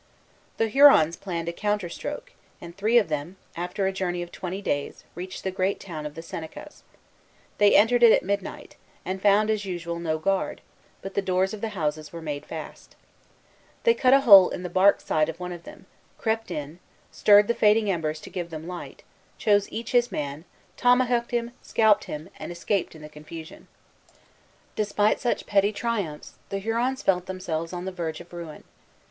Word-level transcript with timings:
The 0.57 0.67
Hurons 0.67 1.15
planned 1.15 1.47
a 1.47 1.53
counter 1.53 1.87
stroke; 1.87 2.31
and 2.59 2.75
three 2.75 2.97
of 2.97 3.07
them, 3.07 3.37
after 3.55 3.85
a 3.85 3.91
journey 3.91 4.23
of 4.23 4.31
twenty 4.31 4.59
days, 4.59 5.03
reached 5.13 5.43
the 5.43 5.51
great 5.51 5.79
town 5.79 6.07
of 6.07 6.15
the 6.15 6.23
Senecas. 6.23 6.81
They 7.59 7.75
entered 7.75 8.01
it 8.01 8.11
at 8.11 8.23
midnight, 8.23 8.77
and 9.05 9.21
found, 9.21 9.51
as 9.51 9.63
usual, 9.63 9.99
no 9.99 10.17
guard; 10.17 10.61
but 11.03 11.13
the 11.13 11.21
doors 11.21 11.53
of 11.53 11.61
the 11.61 11.77
houses 11.77 12.11
were 12.11 12.19
made 12.19 12.47
fast. 12.47 12.95
They 13.83 13.93
cut 13.93 14.15
a 14.15 14.21
hole 14.21 14.49
in 14.49 14.63
the 14.63 14.71
bark 14.73 15.01
side 15.01 15.29
of 15.29 15.39
one 15.39 15.51
of 15.51 15.65
them, 15.65 15.85
crept 16.17 16.49
in, 16.49 16.79
stirred 17.11 17.47
the 17.47 17.53
fading 17.53 17.87
embers 17.91 18.19
to 18.21 18.31
give 18.31 18.49
them 18.49 18.65
light, 18.65 19.03
chose 19.37 19.71
each 19.71 19.91
his 19.91 20.11
man, 20.11 20.45
tomahawked 20.77 21.29
him, 21.29 21.51
scalped 21.61 22.05
him, 22.05 22.27
and 22.39 22.51
escaped 22.51 22.95
in 22.95 23.03
the 23.03 23.07
confusion. 23.07 23.67
Ragueneau, 24.75 24.77
Relation 24.77 24.77
des 24.77 24.83
Hurons, 24.83 24.97
1646, 24.97 24.97
55, 24.97 24.97
56. 24.97 24.97
Despite 25.13 25.19
such 25.21 25.45
petty 25.45 25.71
triumphs, 25.71 26.33
the 26.49 26.57
Hurons 26.57 27.03
felt 27.03 27.27
themselves 27.27 27.71
on 27.71 27.85
the 27.85 27.91
verge 27.91 28.19
of 28.19 28.33
ruin. 28.33 28.63